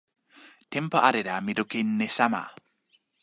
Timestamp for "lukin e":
1.57-2.07